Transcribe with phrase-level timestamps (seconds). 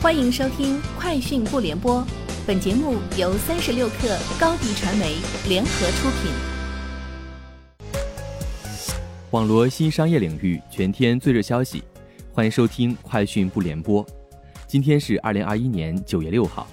[0.00, 2.00] 欢迎收听《快讯不联播》，
[2.46, 5.16] 本节目由三十六克高低传媒
[5.48, 6.30] 联合出品。
[9.32, 11.82] 网罗新商业领域全天最热消息，
[12.32, 14.06] 欢迎收听《快讯不联播》。
[14.68, 16.64] 今天是二零二一年九月六号。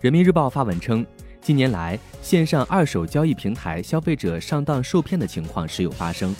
[0.00, 1.04] 人民日报发文称，
[1.40, 6.32] 近年来线上二手交易平台消费者上当受骗的情况时有发生，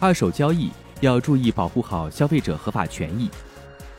[0.00, 3.30] 二手交易要注意保护好消费者合法权益。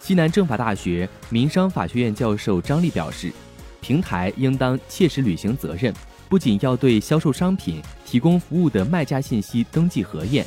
[0.09, 3.31] 西南政法大学民商法学院教授张力表示，
[3.79, 5.93] 平台应当切实履行责任，
[6.27, 10.43] 不仅要对销售商品、提供服务的卖家信息登记核验，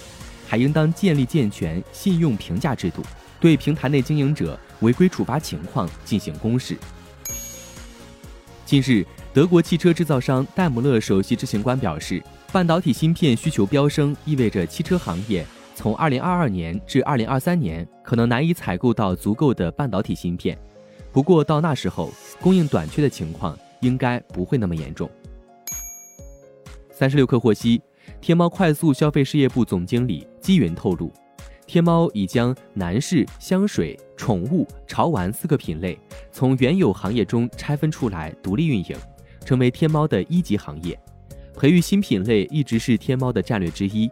[0.49, 3.03] 还应当建立健全信用评价制度，
[3.39, 6.77] 对平台内经营者违规处罚情况进行公示。
[8.67, 12.21] 近日，德国汽车制造商戴姆勒首席执行官表示，
[12.51, 15.47] 半导体芯片需求飙升，意味着汽车行业。
[15.83, 20.57] 从二零二二年至二零二三年，可能难以采购到足够的半导体芯片。
[21.11, 25.11] 不过到那时候，供应短缺的情况应该不会那么严重。
[26.93, 27.83] 三十六氪获悉，
[28.21, 31.13] 天猫快速消费事业部总经理姬云透露，
[31.67, 35.99] 天猫已将男士、香水、宠物、潮玩四个品类
[36.31, 38.97] 从原有行业中拆分出来，独立运营，
[39.45, 40.97] 成为天猫的一级行业。
[41.57, 44.09] 培育新品类一直是天猫的战略之一。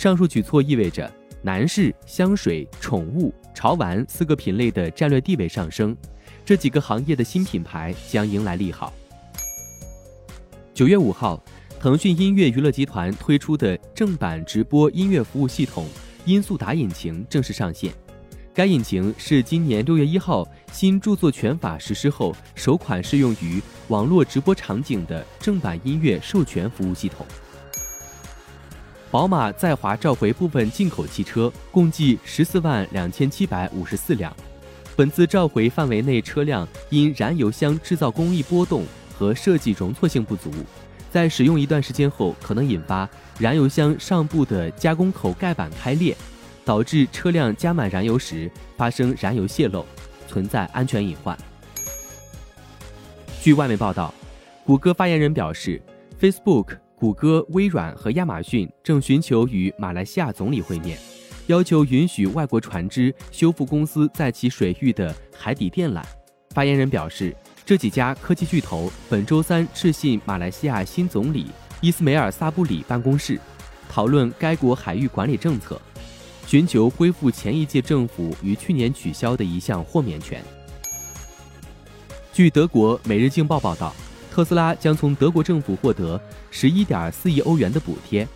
[0.00, 1.12] 上述举措意味着
[1.42, 5.94] 男士、香水、宠物、潮玩四个品类的战略地位上升，
[6.42, 8.94] 这几个行业的新品牌将迎来利好。
[10.72, 11.38] 九月五号，
[11.78, 15.86] 腾讯音乐娱乐集团推出的正版直播音乐服务系统
[16.24, 17.92] 音速达引擎正式上线。
[18.54, 27.26] 该引擎是今年六月一号新著作权法实施后首款适用于网络直播场景的正版音乐授权服务系统。
[29.10, 34.32] 宝马在华召回部分进口汽车，共计十四万两千七百五十四辆。
[34.94, 40.48] 本次召回范围内车辆因燃油箱制造工艺波动和设计容错性不足，
[41.10, 46.16] 在使用一段时间后，可能引发燃油箱上部的加工口盖板开裂，
[46.64, 49.84] 导致车辆加满燃油时发生燃油泄漏，
[50.28, 51.36] 存在安全隐患。
[53.42, 54.14] 据外媒报道，
[54.64, 55.82] 谷歌发言人表示
[56.20, 56.76] ，Facebook。
[57.00, 60.98] 谷歌、微软和亚马逊正寻求与马来西亚总理会面，
[61.46, 66.02] 要求允许外国船只修复公司在其水域的海底电缆。
[66.50, 67.34] 发言人表示，
[67.64, 71.46] 这几家科技巨头本周三致信马来西亚新总理
[71.80, 73.40] 伊斯梅尔·萨布里办公室，
[73.88, 75.80] 讨论该国海域管理政策，
[76.46, 80.44] 寻求恢复前一届政府于去年取消的一项豁免权。
[82.30, 83.94] 据德国《每日镜报》报道。
[84.30, 86.20] 特斯拉将从德国政府获得
[86.50, 88.26] 十一点四亿欧元的补贴，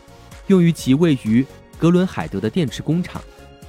[0.49, 1.47] 用于其位于
[1.79, 3.23] 格伦海德的电池工厂。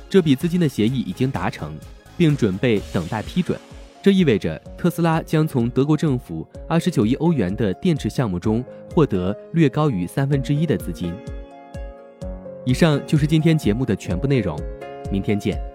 [0.10, 1.78] 这笔资金的协议已经达成，
[2.18, 3.60] 并准备等待批准。
[4.02, 8.64] 这意味着特斯拉将从德国政府二十九亿欧元的电池项目中
[8.94, 11.14] 获得略高于三分之一的资金。
[12.66, 14.60] 以上就是今天节目的全部内容，
[15.12, 15.75] 明天见。